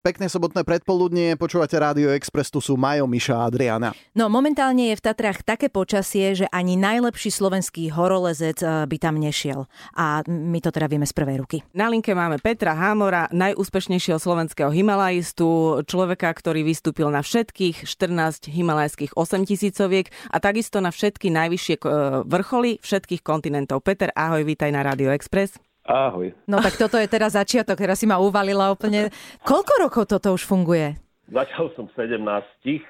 Pekné 0.00 0.32
sobotné 0.32 0.64
predpoludnie, 0.64 1.36
počúvate 1.36 1.76
Rádio 1.76 2.08
Express, 2.16 2.48
tu 2.48 2.56
sú 2.64 2.72
Majo, 2.72 3.04
Miša 3.04 3.36
a 3.36 3.44
Adriana. 3.44 3.92
No 4.16 4.32
momentálne 4.32 4.88
je 4.88 4.96
v 4.96 5.04
Tatrách 5.04 5.44
také 5.44 5.68
počasie, 5.68 6.32
že 6.32 6.48
ani 6.48 6.80
najlepší 6.80 7.28
slovenský 7.28 7.92
horolezec 7.92 8.64
eh, 8.64 8.88
by 8.88 8.96
tam 8.96 9.20
nešiel. 9.20 9.68
A 9.92 10.24
my 10.24 10.56
to 10.64 10.72
teda 10.72 10.88
vieme 10.88 11.04
z 11.04 11.12
prvej 11.12 11.44
ruky. 11.44 11.60
Na 11.76 11.92
linke 11.92 12.16
máme 12.16 12.40
Petra 12.40 12.72
Hámora, 12.72 13.28
najúspešnejšieho 13.28 14.16
slovenského 14.16 14.72
himalajistu, 14.72 15.84
človeka, 15.84 16.32
ktorý 16.32 16.64
vystúpil 16.64 17.12
na 17.12 17.20
všetkých 17.20 17.84
14 17.84 18.48
himalajských 18.48 19.12
8000 19.20 20.08
a 20.32 20.36
takisto 20.40 20.80
na 20.80 20.96
všetky 20.96 21.28
najvyššie 21.28 21.76
eh, 21.76 21.84
vrcholy 22.24 22.80
všetkých 22.80 23.20
kontinentov. 23.20 23.84
Peter, 23.84 24.08
ahoj, 24.16 24.48
vítaj 24.48 24.72
na 24.72 24.80
Rádio 24.80 25.12
Express. 25.12 25.60
Ahoj. 25.90 26.30
No 26.46 26.62
tak 26.62 26.78
toto 26.78 26.94
je 26.94 27.10
teraz 27.10 27.34
začiatok, 27.34 27.74
teraz 27.74 27.98
si 27.98 28.06
ma 28.06 28.22
uvalila 28.22 28.70
úplne. 28.70 29.10
Koľko 29.42 29.72
rokov 29.82 30.04
toto 30.06 30.30
už 30.30 30.46
funguje? 30.46 30.94
Začal 31.26 31.74
som 31.74 31.90
17, 31.98 32.22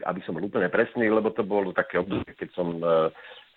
aby 0.04 0.20
som 0.24 0.36
bol 0.36 0.44
úplne 0.44 0.68
presný, 0.68 1.08
lebo 1.08 1.32
to 1.32 1.40
bolo 1.40 1.72
také 1.72 2.00
obdobie, 2.00 2.36
keď 2.36 2.48
som 2.52 2.68
uh, 2.80 3.08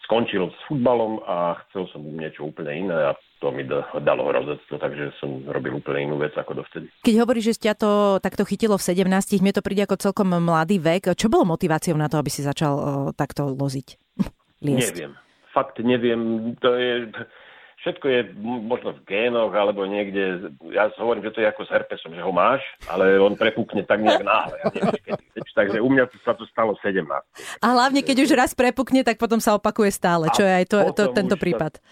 skončil 0.08 0.52
s 0.52 0.60
futbalom 0.68 1.24
a 1.24 1.60
chcel 1.68 1.88
som 1.92 2.04
niečo 2.04 2.52
úplne 2.52 2.88
iné 2.88 2.98
a 3.12 3.16
to 3.40 3.52
mi 3.52 3.68
dalo 3.68 4.32
hrozectvo, 4.32 4.80
takže 4.80 5.20
som 5.20 5.44
robil 5.52 5.76
úplne 5.76 6.08
inú 6.08 6.16
vec 6.16 6.32
ako 6.36 6.64
dovtedy. 6.64 6.88
Keď 7.04 7.16
hovoríš, 7.20 7.56
že 7.56 7.68
ťa 7.68 7.74
to 7.76 7.92
takto 8.24 8.48
chytilo 8.48 8.80
v 8.80 8.88
17, 8.88 9.44
mne 9.44 9.52
to 9.56 9.64
príde 9.64 9.84
ako 9.84 10.00
celkom 10.00 10.32
mladý 10.32 10.80
vek. 10.80 11.12
Čo 11.16 11.28
bolo 11.28 11.44
motiváciou 11.48 12.00
na 12.00 12.08
to, 12.08 12.16
aby 12.20 12.32
si 12.32 12.44
začal 12.44 12.74
uh, 12.76 12.86
takto 13.16 13.52
loziť? 13.52 13.88
Liesť? 14.68 14.96
Neviem. 14.96 15.12
Fakt 15.52 15.76
neviem. 15.84 16.22
To 16.64 16.72
je 16.76 17.12
všetko 17.84 18.06
je 18.08 18.20
možno 18.64 18.96
v 18.96 19.02
génoch 19.04 19.52
alebo 19.52 19.84
niekde, 19.84 20.56
ja 20.72 20.88
hovorím, 20.96 21.28
že 21.28 21.36
to 21.36 21.40
je 21.44 21.52
ako 21.52 21.68
s 21.68 21.74
herpesom, 21.76 22.16
že 22.16 22.24
ho 22.24 22.32
máš, 22.32 22.64
ale 22.88 23.20
on 23.20 23.36
prepukne 23.36 23.84
tak 23.84 24.00
nejak 24.00 24.24
náhle. 24.24 24.56
Ja 24.64 24.72
neviem, 24.72 25.04
kedy. 25.04 25.24
Takže 25.54 25.78
u 25.84 25.90
mňa 25.92 26.04
sa 26.24 26.34
to 26.34 26.48
stalo 26.50 26.74
17. 26.80 27.04
A 27.62 27.68
hlavne, 27.68 28.02
keď 28.02 28.18
už 28.24 28.32
raz 28.34 28.56
prepukne, 28.56 29.04
tak 29.04 29.20
potom 29.20 29.38
sa 29.44 29.54
opakuje 29.60 29.92
stále, 29.92 30.32
čo 30.32 30.42
je 30.42 30.54
aj 30.64 30.66
to, 30.72 30.78
to, 30.96 31.04
tento 31.12 31.36
prípad. 31.36 31.78
Sa, 31.78 31.84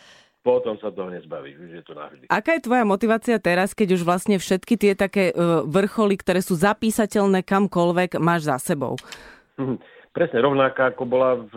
potom 0.42 0.73
sa 0.81 0.89
toho 0.89 1.14
nezbavíš, 1.14 1.56
už 1.61 1.72
je 1.78 1.83
to 1.86 1.94
navždy. 1.94 2.26
Aká 2.31 2.58
je 2.58 2.66
tvoja 2.66 2.81
motivácia 2.88 3.38
teraz, 3.38 3.78
keď 3.78 4.00
už 4.00 4.02
vlastne 4.02 4.42
všetky 4.42 4.73
tie 4.80 4.94
také 4.98 5.30
uh, 5.30 5.61
vrcholy, 5.67 6.17
ktoré 6.17 6.42
sú 6.42 6.58
zapísateľné 6.58 7.45
kamkoľvek, 7.45 8.17
máš 8.17 8.50
za 8.50 8.58
sebou? 8.58 8.98
Presne 10.17 10.39
rovnaká, 10.42 10.89
ako 10.95 11.03
bola 11.05 11.38
v 11.38 11.55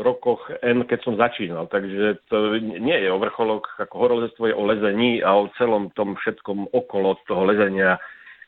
rokoch 0.00 0.50
N, 0.62 0.86
keď 0.86 0.98
som 1.04 1.14
začínal. 1.18 1.66
Takže 1.66 2.22
to 2.30 2.58
nie 2.60 2.98
je 2.98 3.08
o 3.10 3.18
vrcholoch, 3.18 3.66
ako 3.78 3.94
horolezectvo 3.98 4.44
je 4.50 4.54
o 4.54 4.64
lezení 4.64 5.20
a 5.20 5.34
o 5.34 5.50
celom 5.58 5.90
tom 5.92 6.14
všetkom 6.16 6.70
okolo 6.72 7.18
toho 7.26 7.44
lezenia 7.44 7.98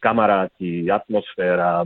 kamaráti, 0.00 0.88
atmosféra, 0.88 1.84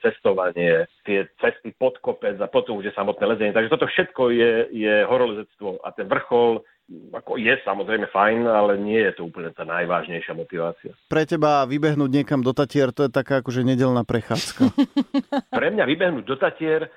cestovanie, 0.00 0.88
tie 1.04 1.28
cesty 1.44 1.76
pod 1.76 2.00
kopec 2.00 2.40
a 2.40 2.48
potom 2.48 2.80
už 2.80 2.88
je 2.88 2.96
samotné 2.96 3.36
lezenie. 3.36 3.52
Takže 3.52 3.68
toto 3.68 3.84
všetko 3.84 4.32
je, 4.32 4.52
je 4.72 4.94
horolezectvo 5.04 5.84
a 5.84 5.92
ten 5.92 6.08
vrchol 6.08 6.64
ako 6.90 7.38
je 7.38 7.54
samozrejme 7.62 8.10
fajn, 8.10 8.50
ale 8.50 8.74
nie 8.74 8.98
je 8.98 9.14
to 9.14 9.30
úplne 9.30 9.54
tá 9.54 9.62
najvážnejšia 9.62 10.34
motivácia. 10.34 10.92
Pre 11.06 11.22
teba 11.22 11.62
vybehnúť 11.62 12.10
niekam 12.10 12.42
do 12.42 12.50
Tatier, 12.50 12.90
to 12.90 13.06
je 13.06 13.12
taká 13.14 13.46
akože 13.46 13.62
nedelná 13.62 14.02
prechádzka. 14.02 14.74
Pre 15.60 15.68
mňa 15.70 15.84
vybehnúť 15.86 16.24
do 16.26 16.34
Tatier, 16.34 16.90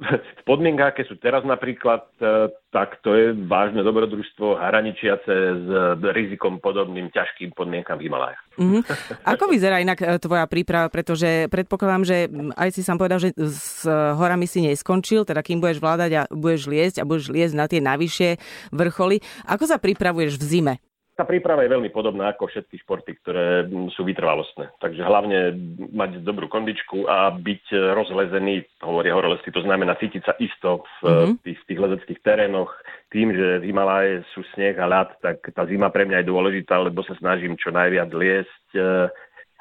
v 0.00 0.42
podmienkách, 0.48 0.96
aké 0.96 1.02
sú 1.04 1.20
teraz 1.20 1.44
napríklad, 1.44 2.08
e, 2.18 2.48
tak 2.72 3.04
to 3.04 3.12
je 3.12 3.36
vážne 3.44 3.84
dobrodružstvo 3.84 4.56
hraničiace 4.56 5.34
s 5.60 5.68
rizikom 6.16 6.56
podobným 6.58 7.12
ťažkým 7.12 7.52
podmienkam 7.52 8.00
v 8.00 8.08
Himalajach. 8.08 8.42
Mm-hmm. 8.56 8.82
Ako 9.28 9.44
vyzerá 9.52 9.84
inak 9.84 10.00
e, 10.00 10.16
tvoja 10.16 10.48
príprava? 10.48 10.88
Pretože 10.88 11.52
predpokladám, 11.52 12.02
že 12.08 12.16
aj 12.56 12.68
si 12.72 12.80
sám 12.80 12.96
povedal, 12.96 13.20
že 13.20 13.36
s 13.36 13.84
horami 13.88 14.48
si 14.48 14.64
neskončil, 14.64 15.28
teda 15.28 15.44
kým 15.44 15.60
budeš 15.60 15.84
vládať 15.84 16.10
a 16.16 16.22
budeš 16.32 16.68
liesť 16.68 16.96
a 17.04 17.08
budeš 17.08 17.28
liesť 17.28 17.54
na 17.56 17.68
tie 17.68 17.84
najvyššie 17.84 18.30
vrcholy. 18.72 19.20
Ako 19.44 19.68
sa 19.68 19.76
pripravuješ 19.76 20.40
v 20.40 20.44
zime? 20.48 20.74
Tá 21.20 21.28
príprava 21.28 21.60
je 21.60 21.76
veľmi 21.76 21.92
podobná 21.92 22.32
ako 22.32 22.48
všetky 22.48 22.80
športy, 22.80 23.20
ktoré 23.20 23.68
sú 23.92 24.08
vytrvalostné. 24.08 24.72
Takže 24.80 25.04
hlavne 25.04 25.52
mať 25.92 26.24
dobrú 26.24 26.48
kondičku 26.48 27.04
a 27.04 27.28
byť 27.36 27.76
rozlezený, 27.92 28.64
hovoria 28.80 29.12
horolezci, 29.12 29.52
to 29.52 29.60
znamená 29.60 30.00
cítiť 30.00 30.22
sa 30.24 30.32
isto 30.40 30.88
v 31.04 31.12
mm-hmm. 31.12 31.34
tých, 31.44 31.58
v 31.60 31.66
tých 31.68 31.80
lezeckých 31.84 32.20
terénoch. 32.24 32.72
Tým, 33.12 33.36
že 33.36 33.60
v 33.60 33.66
Himalaje 33.68 34.24
sú 34.32 34.40
sneh 34.56 34.72
a 34.80 34.86
ľad, 34.88 35.20
tak 35.20 35.44
tá 35.52 35.68
zima 35.68 35.92
pre 35.92 36.08
mňa 36.08 36.24
je 36.24 36.30
dôležitá, 36.30 36.80
lebo 36.80 37.04
sa 37.04 37.12
snažím 37.20 37.58
čo 37.60 37.68
najviac 37.68 38.08
liesť 38.08 38.64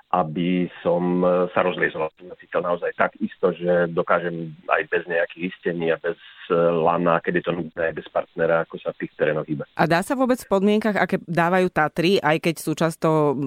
aby 0.10 0.66
som 0.82 1.22
e, 1.22 1.46
sa 1.54 1.62
rozliezol. 1.62 2.10
Som 2.18 2.34
cítil 2.42 2.66
naozaj 2.66 2.98
tak 2.98 3.14
isto, 3.22 3.54
že 3.54 3.94
dokážem 3.94 4.58
aj 4.66 4.82
bez 4.90 5.04
nejakých 5.06 5.54
istení 5.54 5.94
a 5.94 6.02
bez 6.02 6.18
e, 6.50 6.58
lana, 6.58 7.22
keď 7.22 7.34
je 7.38 7.44
to 7.46 7.54
nutné, 7.54 7.82
aj 7.94 7.96
bez 8.02 8.08
partnera, 8.10 8.66
ako 8.66 8.82
sa 8.82 8.90
v 8.98 9.06
tých 9.06 9.14
terénoch 9.14 9.46
hýba. 9.46 9.70
A 9.78 9.86
dá 9.86 10.02
sa 10.02 10.18
vôbec 10.18 10.42
v 10.42 10.50
podmienkach, 10.50 10.98
aké 10.98 11.22
dávajú 11.30 11.70
Tatry, 11.70 12.18
aj 12.18 12.38
keď 12.42 12.56
sú 12.58 12.72
často 12.74 13.38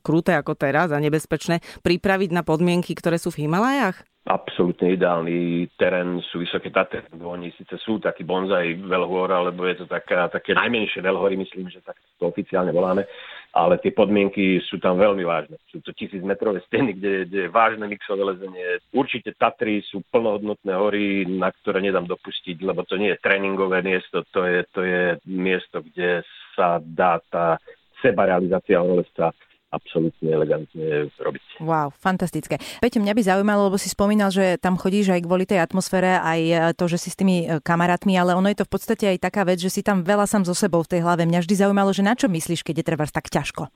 kruté 0.00 0.32
ako 0.32 0.56
teraz 0.56 0.88
a 0.88 1.02
nebezpečné, 1.04 1.60
pripraviť 1.84 2.30
na 2.32 2.40
podmienky, 2.40 2.96
ktoré 2.96 3.20
sú 3.20 3.28
v 3.28 3.44
Himalajách? 3.44 4.00
absolútne 4.26 4.98
ideálny 4.98 5.70
terén 5.78 6.18
sú 6.18 6.42
vysoké 6.42 6.74
Tatry, 6.74 7.06
oni 7.14 7.54
síce 7.54 7.78
sú 7.78 8.02
taký 8.02 8.26
bonzaj 8.26 8.74
veľhôr, 8.82 9.30
alebo 9.30 9.70
je 9.70 9.78
to 9.78 9.86
taká, 9.86 10.26
také 10.26 10.50
najmenšie 10.50 10.98
veľhory, 10.98 11.38
myslím, 11.38 11.70
že 11.70 11.78
tak 11.86 11.94
to 12.18 12.26
oficiálne 12.26 12.74
voláme, 12.74 13.06
ale 13.56 13.80
tie 13.80 13.88
podmienky 13.88 14.60
sú 14.68 14.76
tam 14.76 15.00
veľmi 15.00 15.24
vážne. 15.24 15.56
Sú 15.72 15.80
to 15.80 15.96
tisíc 15.96 16.20
metrové 16.20 16.60
steny, 16.68 16.92
kde, 16.92 17.24
kde 17.24 17.40
je 17.48 17.54
vážne 17.56 17.88
mixové 17.88 18.36
lezenie. 18.36 18.84
Určite 18.92 19.32
Tatry 19.32 19.80
sú 19.80 20.04
plnohodnotné 20.12 20.76
hory, 20.76 21.24
na 21.24 21.48
ktoré 21.48 21.80
nedám 21.80 22.04
dopustiť, 22.04 22.60
lebo 22.60 22.84
to 22.84 23.00
nie 23.00 23.16
je 23.16 23.22
tréningové 23.24 23.80
miesto, 23.80 24.28
to 24.28 24.44
je, 24.44 24.60
to 24.76 24.84
je 24.84 25.16
miesto, 25.24 25.80
kde 25.80 26.20
sa 26.52 26.84
dá 26.84 27.16
tá 27.32 27.56
sebarealizácia 28.04 28.76
horolezca 28.76 29.32
absolútne 29.76 30.28
elegantne 30.32 31.12
robiť. 31.20 31.60
Wow, 31.60 31.92
fantastické. 32.00 32.56
Peťo, 32.80 33.04
mňa 33.04 33.12
by 33.12 33.22
zaujímalo, 33.22 33.68
lebo 33.68 33.76
si 33.76 33.92
spomínal, 33.92 34.32
že 34.32 34.56
tam 34.56 34.80
chodíš 34.80 35.12
aj 35.12 35.20
kvôli 35.28 35.44
tej 35.44 35.60
atmosfére, 35.60 36.16
aj 36.16 36.40
e, 36.40 36.54
to, 36.72 36.88
že 36.88 36.96
si 36.96 37.08
s 37.12 37.16
tými 37.20 37.36
e, 37.44 37.60
kamarátmi, 37.60 38.16
ale 38.16 38.32
ono 38.32 38.48
je 38.48 38.58
to 38.58 38.66
v 38.66 38.72
podstate 38.72 39.04
aj 39.04 39.22
taká 39.22 39.44
vec, 39.44 39.60
že 39.60 39.68
si 39.68 39.84
tam 39.84 40.00
veľa 40.00 40.24
sám 40.24 40.48
so 40.48 40.56
sebou 40.56 40.80
v 40.80 40.96
tej 40.96 41.00
hlave. 41.04 41.28
Mňa 41.28 41.44
vždy 41.44 41.54
zaujímalo, 41.60 41.92
že 41.92 42.02
na 42.02 42.16
čo 42.16 42.26
myslíš, 42.32 42.64
keď 42.64 42.80
je 42.80 42.88
treba 42.88 43.04
tak 43.06 43.28
ťažko? 43.28 43.68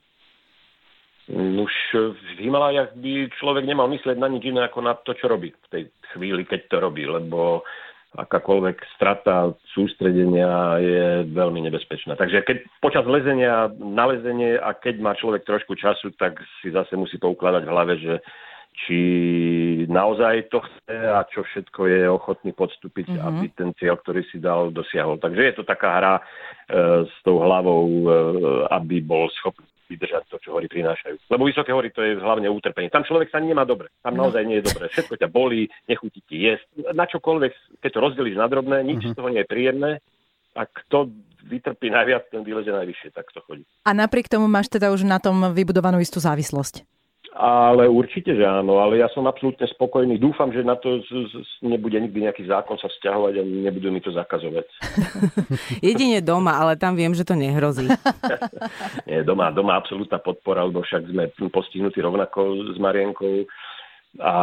Už 1.30 1.74
v 1.94 2.42
Himalajach 2.42 2.98
by 2.98 3.30
človek 3.38 3.62
nemal 3.62 3.86
myslieť 3.86 4.18
na 4.18 4.26
nič 4.26 4.42
iné 4.50 4.66
ako 4.66 4.82
na 4.82 4.98
to, 4.98 5.14
čo 5.14 5.30
robí 5.30 5.54
v 5.54 5.68
tej 5.70 5.82
chvíli, 6.10 6.42
keď 6.42 6.66
to 6.66 6.76
robí, 6.82 7.06
lebo 7.06 7.62
akákoľvek 8.10 8.76
strata 8.98 9.54
sústredenia 9.70 10.82
je 10.82 11.02
veľmi 11.30 11.62
nebezpečná. 11.70 12.18
Takže 12.18 12.42
keď 12.42 12.56
počas 12.82 13.06
lezenia, 13.06 13.70
na 13.78 14.10
lezenie 14.10 14.58
a 14.58 14.74
keď 14.74 14.98
má 14.98 15.12
človek 15.14 15.46
trošku 15.46 15.78
času, 15.78 16.10
tak 16.18 16.42
si 16.58 16.74
zase 16.74 16.98
musí 16.98 17.22
poukladať 17.22 17.62
v 17.62 17.72
hlave, 17.72 17.94
že 18.02 18.14
či 18.86 19.00
naozaj 19.90 20.48
to 20.48 20.62
chce 20.62 20.96
a 20.96 21.26
čo 21.28 21.42
všetko 21.42 21.80
je 21.90 22.02
ochotný 22.06 22.50
podstúpiť, 22.54 23.12
mm-hmm. 23.12 23.26
aby 23.28 23.44
ten 23.52 23.70
cieľ, 23.76 23.98
ktorý 24.00 24.22
si 24.30 24.38
dal, 24.38 24.70
dosiahol. 24.70 25.18
Takže 25.18 25.42
je 25.42 25.54
to 25.58 25.64
taká 25.66 25.90
hra 26.00 26.14
e, 26.16 26.22
s 27.04 27.14
tou 27.26 27.42
hlavou, 27.42 27.84
e, 27.86 28.06
aby 28.70 29.02
bol 29.04 29.28
schopný 29.36 29.66
vydržať 29.90 30.22
to, 30.30 30.38
čo 30.38 30.54
hory 30.54 30.70
prinášajú. 30.70 31.26
Lebo 31.26 31.50
vysoké 31.50 31.74
hory 31.74 31.90
to 31.90 32.06
je 32.06 32.14
hlavne 32.22 32.46
utrpenie. 32.46 32.94
Tam 32.94 33.02
človek 33.02 33.26
sa 33.34 33.42
nemá 33.42 33.66
dobre. 33.66 33.90
Tam 34.06 34.14
no. 34.14 34.30
naozaj 34.30 34.46
nie 34.46 34.62
je 34.62 34.70
dobre. 34.70 34.86
Všetko 34.86 35.18
ťa 35.18 35.28
bolí, 35.28 35.66
nechutí 35.90 36.22
ti 36.30 36.46
jesť. 36.46 36.94
Na 36.94 37.10
čokoľvek, 37.10 37.69
keď 37.80 37.90
to 37.96 38.00
rozdelíš 38.00 38.36
na 38.36 38.46
drobné, 38.46 38.84
nič 38.84 39.00
uh-huh. 39.02 39.12
z 39.12 39.16
toho 39.16 39.28
nie 39.32 39.42
je 39.42 39.50
príjemné. 39.50 39.90
A 40.54 40.66
kto 40.66 41.10
vytrpí 41.46 41.88
najviac, 41.88 42.28
ten 42.28 42.44
vyleze 42.44 42.70
najvyššie, 42.70 43.16
tak 43.16 43.32
to 43.32 43.40
chodí. 43.44 43.64
A 43.86 43.90
napriek 43.96 44.28
tomu 44.28 44.46
máš 44.46 44.68
teda 44.68 44.92
už 44.92 45.08
na 45.08 45.22
tom 45.22 45.54
vybudovanú 45.54 46.02
istú 46.02 46.20
závislosť? 46.20 46.84
Ale 47.30 47.86
určite, 47.86 48.34
že 48.34 48.42
áno, 48.42 48.82
ale 48.82 48.98
ja 48.98 49.06
som 49.14 49.22
absolútne 49.30 49.62
spokojný. 49.70 50.18
Dúfam, 50.18 50.50
že 50.50 50.66
na 50.66 50.74
to 50.74 50.98
z, 51.06 51.30
z, 51.30 51.48
nebude 51.62 51.94
nikdy 51.94 52.26
nejaký 52.26 52.42
zákon 52.50 52.74
sa 52.74 52.90
vzťahovať 52.90 53.34
a 53.38 53.42
nebudú 53.46 53.94
mi 53.94 54.02
to 54.02 54.10
zakazovať. 54.10 54.66
Jedine 55.86 56.18
doma, 56.26 56.58
ale 56.58 56.74
tam 56.74 56.98
viem, 56.98 57.14
že 57.14 57.22
to 57.22 57.38
nehrozí. 57.38 57.86
Nie, 59.08 59.22
doma, 59.22 59.54
doma 59.54 59.78
absolútna 59.78 60.18
podpora, 60.18 60.66
lebo 60.66 60.82
však 60.82 61.06
sme 61.06 61.30
postihnutí 61.54 62.02
rovnako 62.02 62.74
s 62.74 62.78
Marienkou 62.82 63.46
a 64.18 64.34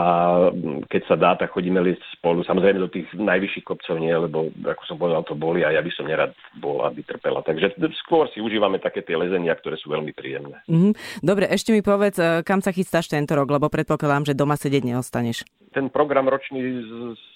keď 0.87 1.01
sa 1.11 1.19
dá, 1.19 1.35
tak 1.35 1.51
chodíme 1.51 1.83
liesť 1.83 1.99
spolu. 2.15 2.39
Samozrejme 2.47 2.79
do 2.79 2.87
tých 2.87 3.11
najvyšších 3.11 3.67
kopcov 3.67 3.99
nie, 3.99 4.15
lebo 4.15 4.47
ako 4.63 4.83
som 4.87 4.95
povedal, 4.95 5.27
to 5.27 5.35
boli 5.35 5.67
a 5.67 5.75
ja 5.75 5.83
by 5.83 5.91
som 5.91 6.07
nerad 6.07 6.31
bol, 6.55 6.87
aby 6.87 7.03
trpela. 7.03 7.43
Takže 7.43 7.75
skôr 7.99 8.31
si 8.31 8.39
užívame 8.39 8.79
také 8.79 9.03
tie 9.03 9.19
lezenia, 9.19 9.51
ktoré 9.59 9.75
sú 9.75 9.91
veľmi 9.91 10.15
príjemné. 10.15 10.63
Mm-hmm. 10.71 11.19
Dobre, 11.19 11.51
ešte 11.51 11.75
mi 11.75 11.83
povedz, 11.83 12.15
e, 12.15 12.47
kam 12.47 12.63
sa 12.63 12.71
chystáš 12.71 13.11
tento 13.11 13.35
rok, 13.35 13.51
lebo 13.51 13.67
predpokladám, 13.67 14.31
že 14.31 14.39
doma 14.39 14.55
sedieť 14.55 14.87
neostaneš. 14.87 15.43
Ten 15.75 15.91
program 15.91 16.31
ročný 16.31 16.63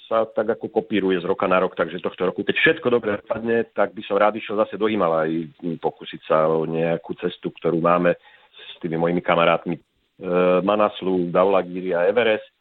sa 0.08 0.24
tak 0.24 0.56
ako 0.56 0.72
kopíruje 0.72 1.20
z 1.20 1.28
roka 1.28 1.52
na 1.52 1.60
rok, 1.60 1.76
takže 1.76 2.00
tohto 2.00 2.32
roku, 2.32 2.48
keď 2.48 2.56
všetko 2.56 2.88
dobre 2.88 3.20
padne, 3.28 3.68
tak 3.76 3.92
by 3.92 4.04
som 4.08 4.16
rád 4.16 4.40
išiel 4.40 4.56
zase 4.56 4.80
do 4.80 4.88
Himalaj 4.88 5.52
pokúsiť 5.84 6.22
sa 6.24 6.48
o 6.48 6.64
nejakú 6.64 7.12
cestu, 7.20 7.52
ktorú 7.52 7.84
máme 7.84 8.16
s 8.52 8.80
tými 8.80 8.96
mojimi 8.96 9.20
kamarátmi 9.20 9.91
Manaslu, 10.62 11.34
Daulagiri 11.34 11.98
a 11.98 12.06
Everest. 12.06 12.54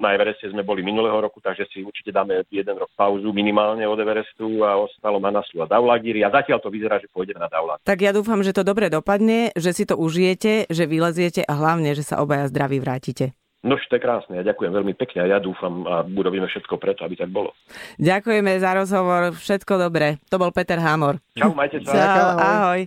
Na 0.00 0.16
Evereste 0.16 0.48
sme 0.48 0.64
boli 0.64 0.80
minulého 0.80 1.20
roku, 1.20 1.44
takže 1.44 1.68
si 1.68 1.84
určite 1.84 2.08
dáme 2.08 2.40
jeden 2.48 2.76
rok 2.80 2.88
pauzu 2.96 3.36
minimálne 3.36 3.84
od 3.84 4.00
Everestu 4.00 4.64
a 4.64 4.80
ostalo 4.80 5.20
Manaslu 5.20 5.60
a 5.62 5.68
Daulagiri 5.68 6.24
a 6.24 6.32
zatiaľ 6.32 6.64
to 6.64 6.72
vyzerá, 6.72 6.96
že 6.96 7.12
pôjdeme 7.12 7.38
na 7.38 7.52
Daulag. 7.52 7.84
Tak 7.84 8.00
ja 8.00 8.16
dúfam, 8.16 8.40
že 8.40 8.56
to 8.56 8.64
dobre 8.64 8.88
dopadne, 8.88 9.52
že 9.52 9.76
si 9.76 9.84
to 9.84 10.00
užijete, 10.00 10.72
že 10.72 10.84
vyleziete 10.88 11.44
a 11.44 11.52
hlavne, 11.52 11.92
že 11.92 12.00
sa 12.00 12.24
obaja 12.24 12.48
zdraví 12.48 12.80
vrátite. 12.80 13.36
No 13.62 13.78
to 13.78 13.94
je 13.94 14.02
krásne, 14.02 14.34
ja 14.34 14.42
ďakujem 14.42 14.74
veľmi 14.74 14.90
pekne 14.98 15.22
a 15.22 15.30
ja 15.30 15.38
dúfam 15.38 15.86
a 15.86 16.02
urobíme 16.02 16.50
všetko 16.50 16.82
preto, 16.82 17.06
aby 17.06 17.14
tak 17.14 17.30
bolo. 17.30 17.54
Ďakujeme 17.94 18.58
za 18.58 18.74
rozhovor, 18.74 19.30
všetko 19.38 19.78
dobré. 19.78 20.18
To 20.34 20.42
bol 20.42 20.50
Peter 20.50 20.82
Hámor. 20.82 21.22
Čau, 21.38 21.54
majte 21.54 21.78
sa. 21.86 21.94
Čau, 21.94 22.28
ahoj. 22.42 22.80